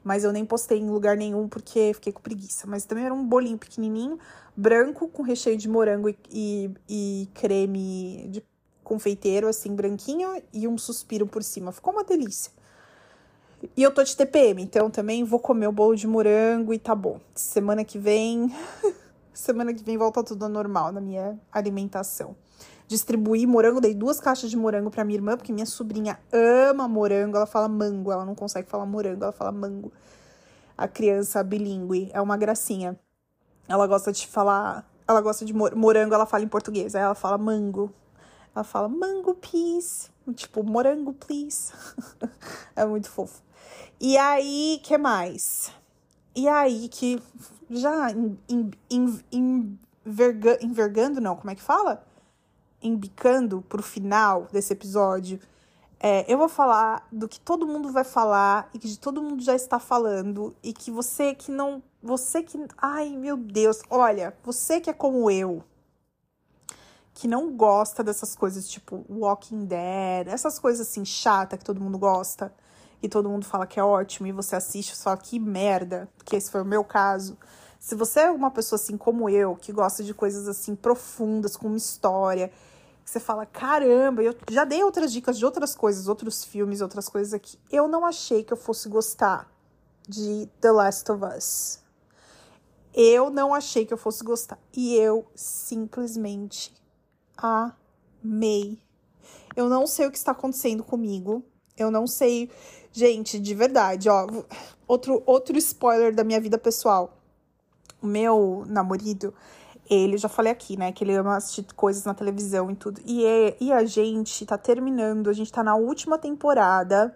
[0.04, 2.66] Mas eu nem postei em lugar nenhum porque fiquei com preguiça.
[2.66, 4.18] Mas também era um bolinho pequenininho,
[4.56, 8.44] branco, com recheio de morango e, e, e creme de
[8.84, 11.72] confeiteiro, assim, branquinho, e um suspiro por cima.
[11.72, 12.52] Ficou uma delícia.
[13.76, 16.96] E eu tô de TPM, então também vou comer o bolo de morango e tá
[16.96, 17.20] bom.
[17.36, 18.56] Semana que vem.
[19.34, 22.36] semana que vem volta tudo ao normal na minha alimentação
[22.90, 23.80] distribuir morango.
[23.80, 27.38] Dei duas caixas de morango para minha irmã, porque minha sobrinha ama morango.
[27.38, 29.94] Ela fala mango, ela não consegue falar morango, ela fala mango.
[30.78, 33.00] A criança bilíngue é uma gracinha.
[33.68, 34.90] Ela gosta de falar.
[35.08, 36.96] Ela gosta de morango, ela fala em português.
[36.96, 37.94] Aí ela fala mango.
[38.56, 40.10] Ela fala mango, please.
[40.34, 41.72] Tipo, morango, please.
[42.76, 43.42] é muito fofo.
[44.00, 45.72] E aí, que mais?
[46.36, 47.22] E aí que
[47.70, 48.08] já
[50.62, 52.04] envergando, não, como é que fala?
[52.82, 55.40] Embicando pro final desse episódio,
[56.00, 59.54] é, eu vou falar do que todo mundo vai falar e que todo mundo já
[59.54, 61.84] está falando e que você que não.
[62.02, 62.58] Você que.
[62.78, 63.82] Ai, meu Deus.
[63.90, 65.62] Olha, você que é como eu,
[67.14, 71.98] que não gosta dessas coisas tipo Walking Dead, essas coisas assim chata que todo mundo
[71.98, 72.54] gosta
[73.04, 76.50] e todo mundo fala que é ótimo e você assiste só que merda, que esse
[76.50, 77.38] foi o meu caso.
[77.80, 81.68] Se você é uma pessoa assim como eu, que gosta de coisas assim profundas, com
[81.68, 82.52] uma história,
[83.06, 87.34] você fala, caramba, eu já dei outras dicas de outras coisas, outros filmes, outras coisas
[87.34, 87.58] aqui.
[87.72, 89.50] Eu não achei que eu fosse gostar
[90.08, 91.80] de The Last of Us.
[92.94, 94.60] Eu não achei que eu fosse gostar.
[94.76, 96.76] E eu simplesmente
[97.38, 98.80] amei.
[99.56, 101.44] Eu não sei o que está acontecendo comigo.
[101.78, 102.52] Eu não sei.
[102.92, 104.28] Gente, de verdade, ó.
[104.88, 107.19] Outro, outro spoiler da minha vida pessoal.
[108.02, 109.34] O meu namorado,
[109.90, 113.02] ele, já falei aqui, né, que ele ama assistir coisas na televisão e tudo.
[113.06, 117.16] E, é, e a gente tá terminando, a gente tá na última temporada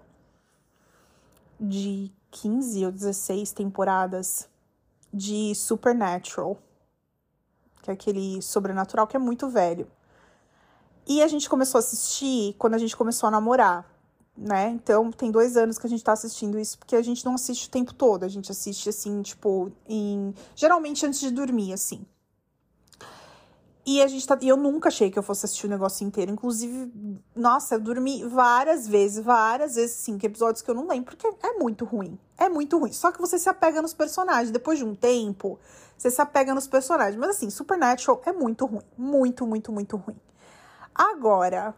[1.59, 4.49] de 15 ou 16 temporadas
[5.13, 6.57] de Supernatural,
[7.83, 9.87] que é aquele sobrenatural que é muito velho.
[11.05, 13.85] E a gente começou a assistir quando a gente começou a namorar,
[14.37, 14.69] né?
[14.69, 17.67] Então tem dois anos que a gente tá assistindo isso, porque a gente não assiste
[17.67, 20.33] o tempo todo, a gente assiste assim, tipo, em.
[20.55, 22.05] Geralmente antes de dormir, assim.
[23.85, 24.37] E a gente tá.
[24.41, 26.31] E eu nunca achei que eu fosse assistir o negócio inteiro.
[26.31, 26.91] Inclusive,
[27.35, 31.27] nossa, eu dormi várias vezes, várias vezes, sim, que episódios que eu não lembro, porque
[31.45, 32.17] é muito ruim.
[32.37, 32.93] É muito ruim.
[32.93, 34.51] Só que você se apega nos personagens.
[34.51, 35.59] Depois de um tempo,
[35.97, 37.17] você se apega nos personagens.
[37.17, 38.83] Mas assim, Supernatural é muito ruim.
[38.97, 40.17] Muito, muito, muito ruim.
[40.95, 41.75] Agora,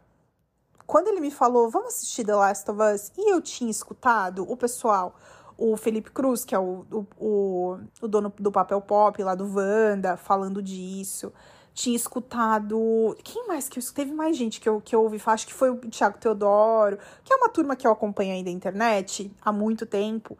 [0.85, 4.55] quando ele me falou, vamos assistir The Last of Us, e eu tinha escutado o
[4.55, 5.15] pessoal,
[5.57, 6.85] o Felipe Cruz, que é o,
[7.17, 11.31] o, o, dono do Papel Pop lá do Wanda, falando disso
[11.75, 13.15] tinha escutado.
[13.21, 15.53] Quem mais que eu Teve mais gente que eu, que eu ouvi falar, acho que
[15.53, 19.51] foi o Thiago Teodoro, que é uma turma que eu acompanho aí da internet há
[19.51, 20.37] muito tempo.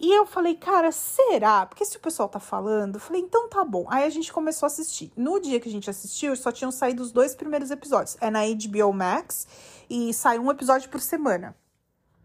[0.00, 1.66] E eu falei, cara, será?
[1.66, 3.84] Porque se o pessoal tá falando, eu falei, então tá bom.
[3.88, 5.12] Aí a gente começou a assistir.
[5.16, 8.16] No dia que a gente assistiu, só tinham saído os dois primeiros episódios.
[8.20, 9.46] É na HBO Max
[9.90, 11.56] e sai um episódio por semana.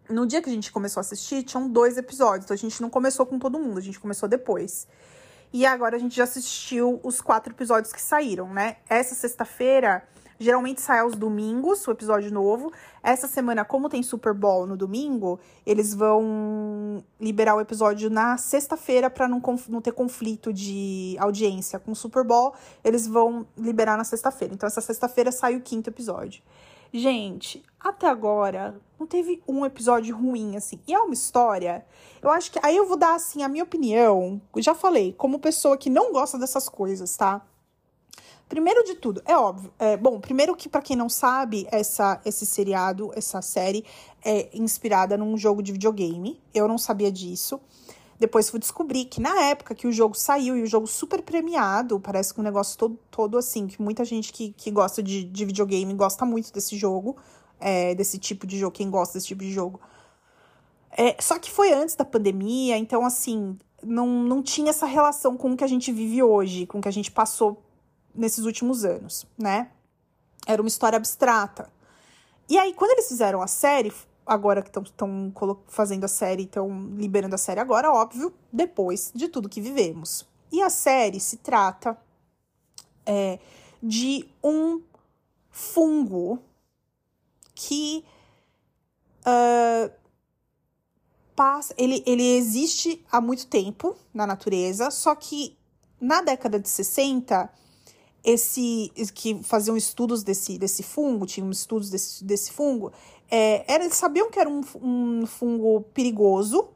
[0.08, 2.46] No dia que a gente começou a assistir, tinham dois episódios.
[2.46, 4.88] Então a gente não começou com todo mundo, a gente começou depois.
[5.52, 8.78] E agora a gente já assistiu os quatro episódios que saíram, né?
[8.88, 10.08] Essa sexta-feira,
[10.40, 12.72] geralmente sai aos domingos o episódio novo.
[13.02, 19.10] Essa semana, como tem Super Bowl no domingo, eles vão liberar o episódio na sexta-feira
[19.10, 22.54] para não, não ter conflito de audiência com o Super Bowl.
[22.84, 24.54] Eles vão liberar na sexta-feira.
[24.54, 26.42] Então, essa sexta-feira sai o quinto episódio.
[26.96, 30.80] Gente, até agora não teve um episódio ruim, assim.
[30.88, 31.84] E é uma história.
[32.22, 32.60] Eu acho que.
[32.62, 34.40] Aí eu vou dar, assim, a minha opinião.
[34.58, 37.42] Já falei, como pessoa que não gosta dessas coisas, tá?
[38.54, 39.74] Primeiro de tudo, é óbvio.
[39.80, 43.84] É, bom, primeiro que, para quem não sabe, essa, esse seriado, essa série,
[44.24, 46.40] é inspirada num jogo de videogame.
[46.54, 47.60] Eu não sabia disso.
[48.20, 52.00] Depois fui descobrir que na época que o jogo saiu, e o jogo super premiado,
[52.00, 55.46] parece que um negócio todo, todo assim, que muita gente que, que gosta de, de
[55.46, 57.18] videogame gosta muito desse jogo,
[57.60, 59.82] é, desse tipo de jogo, quem gosta desse tipo de jogo.
[60.96, 65.54] É, só que foi antes da pandemia, então assim, não, não tinha essa relação com
[65.54, 67.63] o que a gente vive hoje, com o que a gente passou
[68.14, 69.72] nesses últimos anos, né?
[70.46, 71.72] Era uma história abstrata.
[72.50, 73.92] E aí, quando eles fizeram a série,
[74.26, 75.34] agora que estão
[75.68, 80.28] fazendo a série, estão liberando a série agora, óbvio, depois de tudo que vivemos.
[80.52, 81.98] E a série se trata
[83.06, 83.40] é,
[83.82, 84.82] de um
[85.50, 86.40] fungo
[87.56, 88.04] que
[89.22, 89.92] uh,
[91.36, 91.74] passa.
[91.78, 95.58] Ele, ele existe há muito tempo na natureza, só que
[96.00, 97.50] na década de 60
[98.24, 102.92] esse que faziam estudos desse, desse fungo, tinham estudos desse, desse fungo,
[103.30, 106.70] é, era, eles sabiam que era um, um fungo perigoso,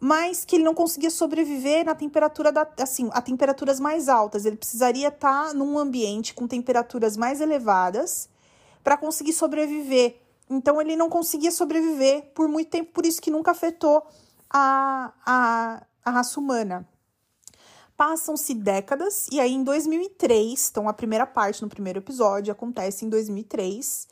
[0.00, 4.44] mas que ele não conseguia sobreviver na temperatura da, assim, a temperaturas mais altas.
[4.44, 8.28] Ele precisaria estar num ambiente com temperaturas mais elevadas
[8.84, 10.20] para conseguir sobreviver.
[10.48, 14.06] Então ele não conseguia sobreviver por muito tempo, por isso que nunca afetou
[14.48, 16.88] a, a, a raça humana.
[17.98, 23.08] Passam-se décadas, e aí em 2003, então a primeira parte no primeiro episódio acontece em
[23.08, 24.06] 2003.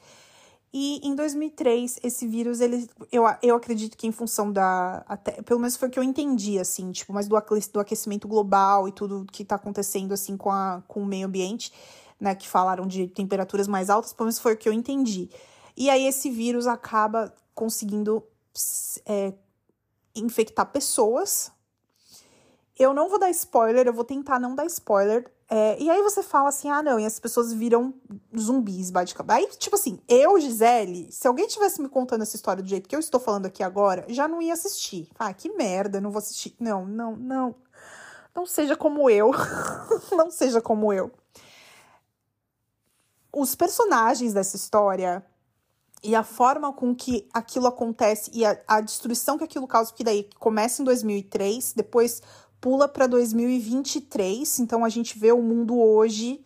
[0.74, 5.04] E em 2003, esse vírus, ele, eu, eu acredito que em função da.
[5.08, 7.36] Até, pelo menos foi o que eu entendi, assim, tipo, mas do,
[7.72, 11.72] do aquecimento global e tudo que tá acontecendo, assim, com, a, com o meio ambiente,
[12.20, 15.30] né, que falaram de temperaturas mais altas, pelo menos foi o que eu entendi.
[15.76, 18.22] E aí esse vírus acaba conseguindo
[19.06, 19.32] é,
[20.14, 21.52] infectar pessoas,
[22.78, 25.30] eu não vou dar spoiler, eu vou tentar não dar spoiler.
[25.48, 27.94] É, e aí você fala assim, ah, não, e as pessoas viram
[28.36, 29.38] zumbis, basicamente.
[29.38, 32.94] Aí, tipo assim, eu, Gisele, se alguém tivesse me contando essa história do jeito que
[32.94, 35.08] eu estou falando aqui agora, já não ia assistir.
[35.18, 36.54] Ah, que merda, não vou assistir.
[36.60, 37.54] Não, não, não.
[38.34, 39.30] Não seja como eu.
[40.12, 41.10] não seja como eu.
[43.32, 45.24] Os personagens dessa história
[46.02, 50.04] e a forma com que aquilo acontece e a, a destruição que aquilo causa, porque
[50.04, 52.22] daí começa em 2003, depois
[52.66, 56.44] pula para 2023, então a gente vê o mundo hoje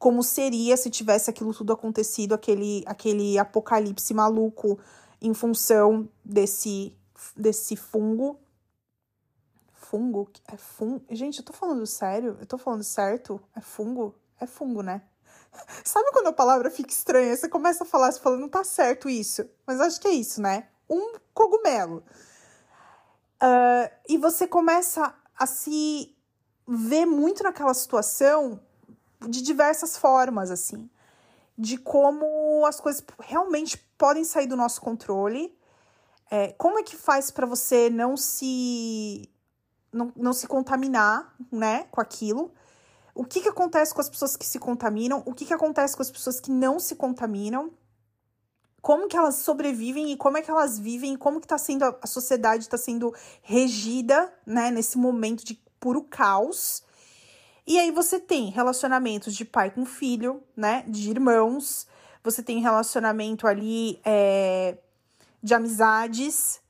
[0.00, 4.80] como seria se tivesse aquilo tudo acontecido, aquele, aquele apocalipse maluco
[5.22, 6.92] em função desse,
[7.36, 8.36] desse fungo.
[9.72, 10.28] Fungo?
[10.52, 11.04] É fungo?
[11.08, 12.36] Gente, eu tô falando sério?
[12.40, 13.40] Eu tô falando certo?
[13.54, 14.12] É fungo?
[14.40, 15.02] É fungo, né?
[15.84, 17.36] Sabe quando a palavra fica estranha?
[17.36, 19.48] Você começa a falar, você fala, não tá certo isso.
[19.64, 20.66] Mas acho que é isso, né?
[20.90, 22.02] um cogumelo.
[23.40, 26.14] Uh, e você começa a se
[26.68, 28.60] ver muito naquela situação
[29.26, 30.88] de diversas formas, assim.
[31.56, 35.56] De como as coisas realmente podem sair do nosso controle.
[36.30, 39.28] É, como é que faz para você não se
[39.90, 42.52] não, não se contaminar, né, com aquilo?
[43.14, 45.22] O que, que acontece com as pessoas que se contaminam?
[45.26, 47.72] O que, que acontece com as pessoas que não se contaminam?
[48.80, 51.16] Como que elas sobrevivem e como é que elas vivem?
[51.16, 56.02] Como que tá sendo a, a sociedade está sendo regida, né, nesse momento de puro
[56.02, 56.82] caos?
[57.66, 60.84] E aí você tem relacionamentos de pai com filho, né?
[60.88, 61.86] De irmãos.
[62.24, 64.76] Você tem relacionamento ali é,
[65.42, 66.60] de amizades.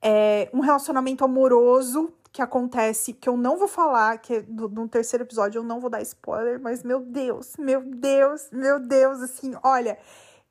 [0.00, 4.86] É, um relacionamento amoroso que acontece, que eu não vou falar, que é do, no
[4.86, 9.54] terceiro episódio eu não vou dar spoiler, mas meu Deus, meu Deus, meu Deus, assim,
[9.62, 9.98] olha,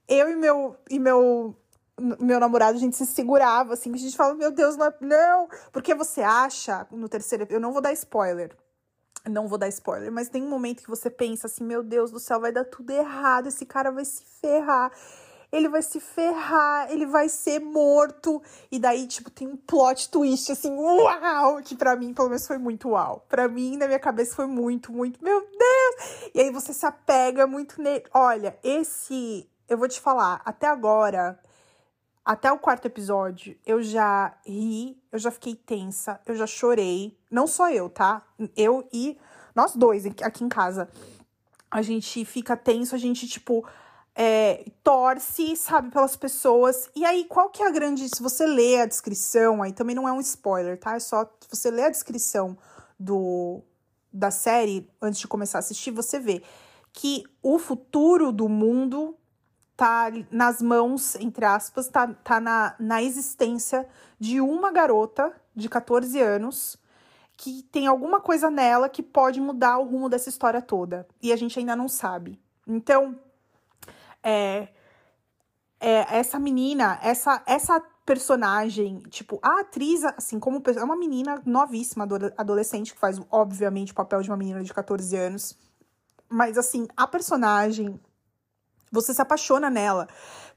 [0.07, 1.55] eu e meu, e meu
[1.97, 5.47] meu namorado, a gente se segurava, assim, a gente fala, meu Deus, não, é, não,
[5.71, 8.55] porque você acha, no terceiro, eu não vou dar spoiler,
[9.29, 12.19] não vou dar spoiler, mas tem um momento que você pensa assim, meu Deus do
[12.19, 14.91] céu, vai dar tudo errado, esse cara vai se ferrar.
[15.51, 18.41] Ele vai se ferrar, ele vai ser morto.
[18.69, 21.61] E daí, tipo, tem um plot twist, assim, uau!
[21.63, 23.25] Que pra mim, pelo menos, foi muito uau.
[23.29, 26.29] Pra mim, na minha cabeça, foi muito, muito, meu Deus!
[26.33, 28.03] E aí você se apega muito nele.
[28.13, 31.39] Olha, esse, eu vou te falar, até agora,
[32.23, 37.17] até o quarto episódio, eu já ri, eu já fiquei tensa, eu já chorei.
[37.30, 38.25] Não só eu, tá?
[38.56, 39.17] Eu e
[39.54, 40.89] nós dois aqui em casa.
[41.69, 43.63] A gente fica tenso, a gente, tipo,
[44.15, 46.89] é, torce, sabe, pelas pessoas.
[46.95, 48.08] E aí, qual que é a grande.
[48.10, 50.95] Se você lê a descrição, aí também não é um spoiler, tá?
[50.95, 52.58] É só se você lê a descrição
[52.99, 53.62] do,
[54.12, 56.41] da série antes de começar a assistir, você vê
[56.93, 59.15] que o futuro do mundo
[59.75, 63.88] tá nas mãos, entre aspas, tá, tá na, na existência
[64.19, 66.77] de uma garota de 14 anos
[67.38, 71.05] que tem alguma coisa nela que pode mudar o rumo dessa história toda.
[71.21, 72.39] E a gente ainda não sabe.
[72.65, 73.19] Então,
[74.23, 74.69] é,
[75.79, 82.07] é essa menina, essa, essa personagem, tipo, a atriz, assim, como é uma menina novíssima,
[82.38, 85.57] adolescente, que faz, obviamente, o papel de uma menina de 14 anos.
[86.29, 87.99] Mas, assim, a personagem
[88.95, 90.08] você se apaixona nela.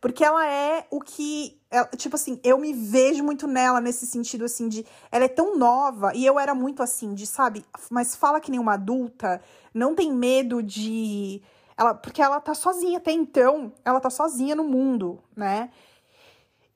[0.00, 1.60] Porque ela é o que.
[1.70, 4.86] É, tipo assim, eu me vejo muito nela nesse sentido, assim, de.
[5.10, 7.64] Ela é tão nova, e eu era muito assim, de, sabe?
[7.90, 9.42] Mas fala que nem uma adulta,
[9.74, 11.42] não tem medo de.
[11.76, 15.70] Ela, porque ela tá sozinha até então, ela tá sozinha no mundo, né?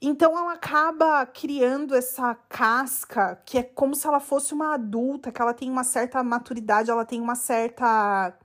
[0.04, 5.40] Então ela acaba criando essa casca que é como se ela fosse uma adulta, que
[5.40, 8.36] ela tem uma certa maturidade, ela tem uma certa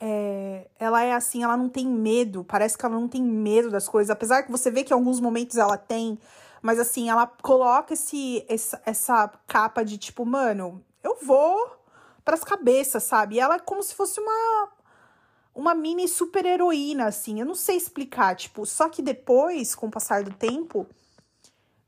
[0.00, 3.88] é, ela é assim, ela não tem medo, parece que ela não tem medo das
[3.88, 6.18] coisas, apesar que você vê que em alguns momentos ela tem,
[6.62, 11.76] mas assim, ela coloca esse, essa, essa capa de tipo, mano, eu vou
[12.24, 13.36] pras cabeças, sabe?
[13.36, 14.68] E ela é como se fosse uma
[15.54, 19.90] uma mini super heroína, assim, eu não sei explicar, tipo, só que depois, com o
[19.90, 20.86] passar do tempo,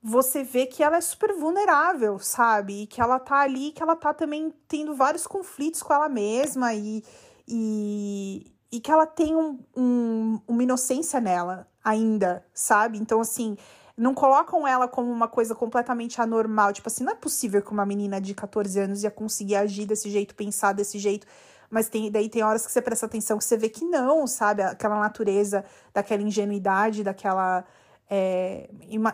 [0.03, 2.83] você vê que ela é super vulnerável, sabe?
[2.83, 6.75] E que ela tá ali, que ela tá também tendo vários conflitos com ela mesma
[6.75, 7.05] e
[7.51, 12.99] e, e que ela tem um, um, uma inocência nela ainda, sabe?
[12.99, 13.57] Então, assim,
[13.97, 16.73] não colocam ela como uma coisa completamente anormal.
[16.73, 20.09] Tipo assim, não é possível que uma menina de 14 anos ia conseguir agir desse
[20.09, 21.27] jeito, pensar desse jeito.
[21.69, 24.63] Mas tem, daí tem horas que você presta atenção que você vê que não, sabe?
[24.63, 27.65] Aquela natureza, daquela ingenuidade, daquela
[28.09, 28.71] é,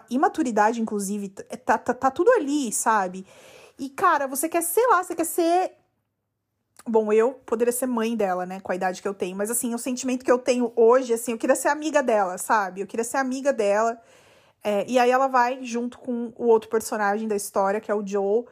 [0.08, 1.30] imaturidade, inclusive.
[1.64, 3.26] Tá, tá, tá tudo ali, sabe?
[3.78, 5.72] E, cara, você quer, sei lá, você quer ser
[6.84, 9.74] Bom, eu poderia ser mãe dela, né, com a idade que eu tenho, mas assim,
[9.74, 12.80] o sentimento que eu tenho hoje, assim, eu queria ser amiga dela, sabe?
[12.80, 14.00] Eu queria ser amiga dela.
[14.62, 18.06] É, e aí ela vai junto com o outro personagem da história, que é o
[18.06, 18.44] Joe.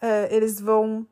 [0.00, 1.06] É, eles vão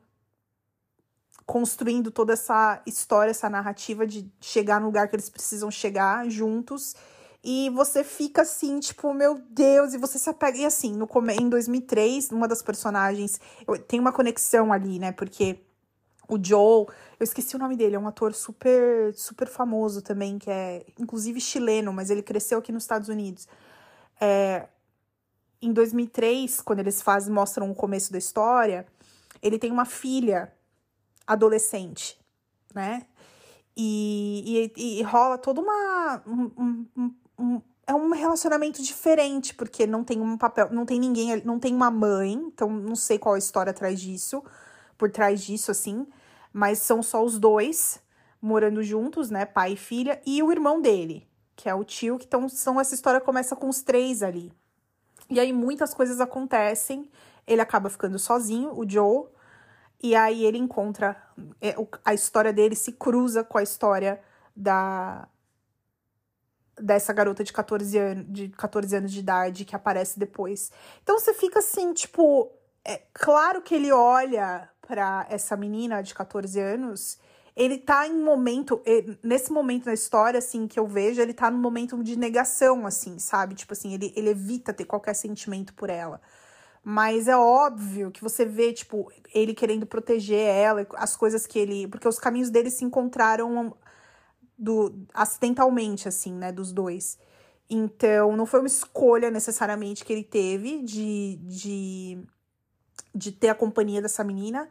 [1.45, 6.95] construindo toda essa história, essa narrativa de chegar no lugar que eles precisam chegar juntos.
[7.43, 10.57] E você fica assim, tipo, meu Deus, e você se apega.
[10.57, 11.07] E assim, no,
[11.39, 13.39] em 2003, uma das personagens.
[13.87, 15.11] Tem uma conexão ali, né?
[15.11, 15.59] Porque
[16.27, 16.87] o Joe,
[17.19, 21.39] eu esqueci o nome dele, é um ator super super famoso também, que é inclusive
[21.39, 23.47] chileno, mas ele cresceu aqui nos Estados Unidos.
[24.19, 24.67] É,
[25.61, 28.85] em 2003, quando eles fazem mostram o começo da história,
[29.41, 30.51] ele tem uma filha
[31.25, 32.19] adolescente,
[32.73, 33.05] né?
[33.77, 36.51] E, e, e rola toda uma um,
[36.97, 41.59] um, um, é um relacionamento diferente, porque não tem um papel, não tem ninguém, não
[41.59, 44.43] tem uma mãe, então não sei qual a história atrás disso
[44.97, 46.07] por trás disso, assim.
[46.57, 48.01] Mas são só os dois
[48.41, 49.45] morando juntos, né?
[49.45, 52.95] Pai e filha, e o irmão dele, que é o tio, que então são essa
[52.95, 54.53] história começa com os três ali,
[55.29, 57.11] E aí muitas coisas acontecem.
[57.45, 59.25] Ele acaba ficando sozinho, o Joe.
[60.01, 61.21] E aí ele encontra.
[61.59, 61.75] É,
[62.05, 64.21] a história dele se cruza com a história
[64.55, 65.27] da.
[66.79, 70.71] Dessa garota de 14 anos, de 14 anos de idade que aparece depois.
[71.03, 72.49] Então você fica assim, tipo.
[72.87, 77.19] É claro que ele olha para essa menina de 14 anos
[77.55, 78.81] ele tá em momento,
[79.23, 83.17] nesse momento na história, assim, que eu vejo, ele tá num momento de negação, assim,
[83.17, 83.55] sabe?
[83.55, 86.19] Tipo assim, ele, ele evita ter qualquer sentimento por ela.
[86.83, 91.87] Mas é óbvio que você vê, tipo, ele querendo proteger ela, as coisas que ele.
[91.87, 93.75] Porque os caminhos dele se encontraram
[94.57, 97.17] do, acidentalmente, assim, né, dos dois.
[97.69, 102.19] Então, não foi uma escolha necessariamente que ele teve de, de,
[103.15, 104.69] de ter a companhia dessa menina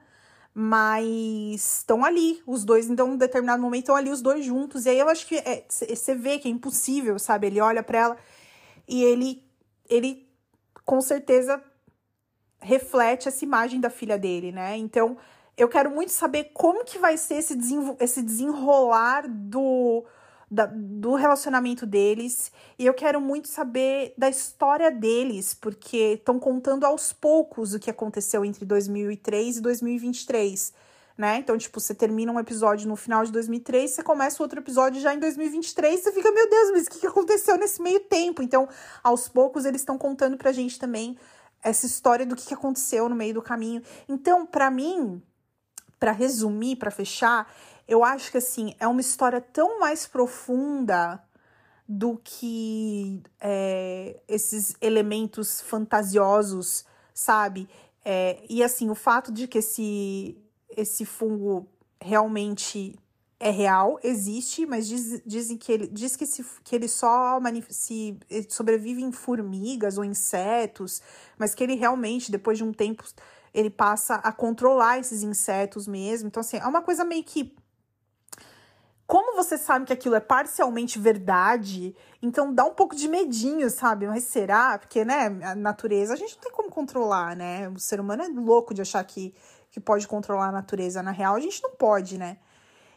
[0.56, 4.86] mas estão ali, os dois, então, em um determinado momento, estão ali os dois juntos.
[4.86, 7.48] E aí eu acho que você é, vê que é impossível, sabe?
[7.48, 8.16] Ele olha para ela
[8.86, 9.42] e ele,
[9.90, 10.28] ele
[10.84, 11.60] com certeza
[12.60, 14.76] reflete essa imagem da filha dele, né?
[14.76, 15.16] Então,
[15.56, 17.58] eu quero muito saber como que vai ser esse,
[17.98, 20.04] esse desenrolar do
[20.50, 22.52] da, do relacionamento deles.
[22.78, 27.90] E eu quero muito saber da história deles, porque estão contando aos poucos o que
[27.90, 30.72] aconteceu entre 2003 e 2023.
[31.16, 31.38] Né?
[31.38, 35.14] Então, tipo, você termina um episódio no final de 2003, você começa outro episódio já
[35.14, 38.42] em 2023, você fica, meu Deus, mas o que aconteceu nesse meio tempo?
[38.42, 38.68] Então,
[39.00, 41.16] aos poucos, eles estão contando pra gente também
[41.62, 43.80] essa história do que aconteceu no meio do caminho.
[44.08, 45.22] Então, para mim,
[46.00, 47.50] para resumir, para fechar,
[47.86, 51.22] eu acho que assim é uma história tão mais profunda
[51.86, 57.68] do que é, esses elementos fantasiosos, sabe?
[58.04, 60.36] É, e assim, o fato de que esse,
[60.70, 61.68] esse fungo
[62.00, 62.98] realmente
[63.38, 68.18] é real, existe, mas diz, dizem que ele diz que, se, que ele só se
[68.48, 71.02] sobrevive em formigas ou insetos,
[71.36, 73.04] mas que ele realmente, depois de um tempo,
[73.52, 76.28] ele passa a controlar esses insetos mesmo.
[76.28, 77.54] Então, assim, é uma coisa meio que
[79.06, 84.06] como você sabe que aquilo é parcialmente verdade, então dá um pouco de medinho, sabe?
[84.06, 84.78] Mas será?
[84.78, 87.68] Porque, né, a natureza a gente não tem como controlar, né?
[87.68, 89.34] O ser humano é louco de achar que,
[89.70, 91.02] que pode controlar a natureza.
[91.02, 92.38] Na real, a gente não pode, né?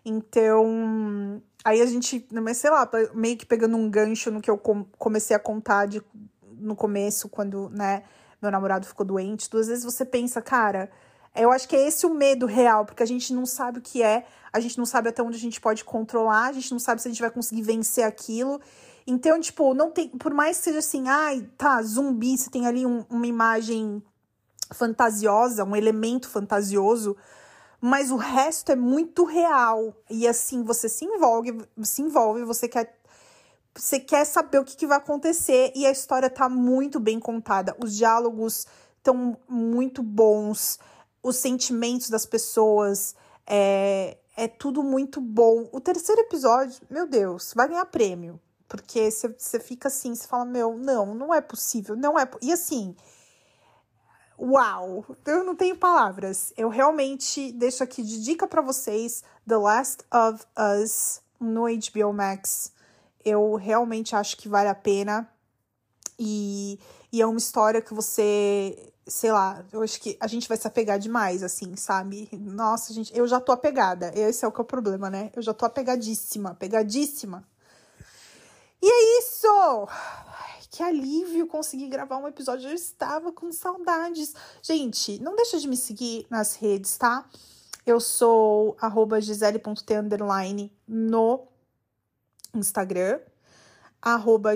[0.06, 4.58] Então, aí a gente, mas sei lá, meio que pegando um gancho no que eu
[4.98, 6.02] comecei a contar de,
[6.42, 8.04] no começo, quando, né,
[8.42, 10.90] meu namorado ficou doente, duas vezes você pensa, cara,
[11.38, 14.02] eu acho que é esse o medo real, porque a gente não sabe o que
[14.02, 17.02] é, a gente não sabe até onde a gente pode controlar, a gente não sabe
[17.02, 18.60] se a gente vai conseguir vencer aquilo.
[19.06, 20.10] Então, tipo, não tem.
[20.10, 24.04] Por mais que seja assim, ai, tá, zumbi, você tem ali um, uma imagem
[24.74, 27.16] fantasiosa, um elemento fantasioso,
[27.80, 29.94] mas o resto é muito real.
[30.10, 32.98] E assim, você se envolve, se envolve, você quer.
[33.76, 37.78] Você quer saber o que, que vai acontecer e a história tá muito bem contada.
[37.80, 38.66] Os diálogos
[38.98, 40.80] estão muito bons,
[41.28, 43.16] os sentimentos das pessoas.
[43.46, 45.68] É, é tudo muito bom.
[45.72, 48.40] O terceiro episódio, meu Deus, vai ganhar prêmio.
[48.68, 52.30] Porque você fica assim, você fala, meu, não, não é possível, não é.
[52.42, 52.96] E assim,
[54.38, 56.54] uau, eu não tenho palavras.
[56.58, 62.72] Eu realmente deixo aqui de dica para vocês The Last of Us no HBO Max.
[63.24, 65.30] Eu realmente acho que vale a pena.
[66.20, 66.80] E,
[67.12, 70.68] e é uma história que você sei lá, eu acho que a gente vai se
[70.68, 72.30] apegar demais, assim, sabe?
[72.34, 74.12] Nossa, gente, eu já tô apegada.
[74.14, 75.32] Esse é o que é o problema, né?
[75.36, 77.48] Eu já tô apegadíssima, apegadíssima.
[78.82, 79.48] E é isso!
[79.90, 82.70] Ai, que alívio conseguir gravar um episódio.
[82.70, 84.34] Eu estava com saudades.
[84.62, 87.28] Gente, não deixa de me seguir nas redes, tá?
[87.86, 89.96] Eu sou arroba gisele.t
[90.88, 91.48] no
[92.54, 93.20] Instagram,
[94.02, 94.52] arroba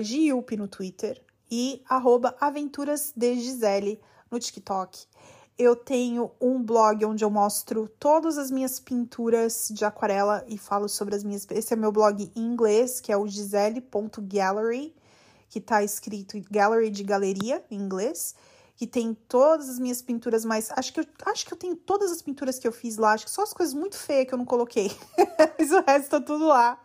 [0.58, 4.00] no Twitter e arroba aventuras de Gisele
[4.32, 5.06] no TikTok.
[5.58, 10.88] Eu tenho um blog onde eu mostro todas as minhas pinturas de aquarela e falo
[10.88, 11.46] sobre as minhas.
[11.50, 14.94] Esse é meu blog em inglês, que é o gisele.gallery,
[15.50, 18.34] que tá escrito gallery de galeria em inglês,
[18.74, 20.70] que tem todas as minhas pinturas mais.
[20.70, 23.26] Acho que eu, acho que eu tenho todas as pinturas que eu fiz lá, acho
[23.26, 24.90] que só as coisas muito feias que eu não coloquei.
[25.58, 26.82] Mas o resto tá tudo lá.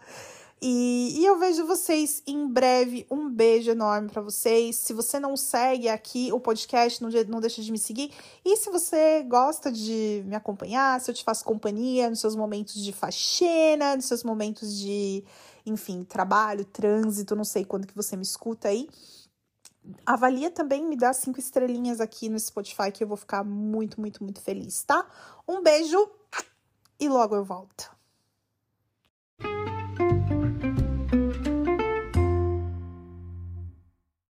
[0.59, 3.05] E, e, eu vejo vocês em breve.
[3.11, 4.75] Um beijo enorme para vocês.
[4.75, 8.11] Se você não segue aqui o podcast, não, não deixa de me seguir.
[8.43, 12.83] E se você gosta de me acompanhar, se eu te faço companhia nos seus momentos
[12.83, 15.23] de faxina, nos seus momentos de,
[15.63, 18.89] enfim, trabalho, trânsito, não sei quando que você me escuta aí.
[20.05, 24.23] Avalia também, me dá cinco estrelinhas aqui no Spotify que eu vou ficar muito, muito,
[24.23, 25.05] muito feliz, tá?
[25.47, 26.09] Um beijo
[26.99, 27.95] e logo eu volto.